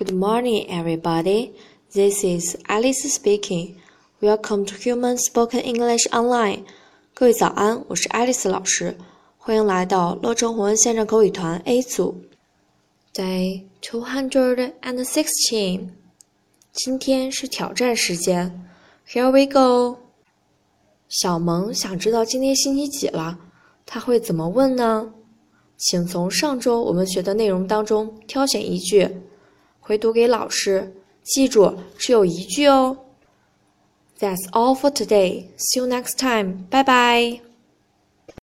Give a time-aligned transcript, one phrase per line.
[0.00, 1.52] Good morning, everybody.
[1.92, 3.76] This is Alice speaking.
[4.22, 6.60] Welcome to Human Spoken English Online.
[7.12, 8.96] 各位早安，我是爱丽丝老师，
[9.36, 12.16] 欢迎来到乐成红文线上口语团 A 组。
[13.12, 15.90] Day two hundred and sixteen.
[16.72, 18.66] 今天是挑战时间。
[19.06, 19.98] Here we go.
[21.10, 23.38] 小萌想知道今天星期几了，
[23.84, 25.12] 他会怎么问呢？
[25.76, 29.06] 请从上周我们学的内容当中挑选一句。
[29.90, 30.94] 回读给老师，
[31.24, 32.96] 记住只有一句哦。
[34.20, 35.46] That's all for today.
[35.58, 36.64] See you next time.
[36.70, 37.40] 拜拜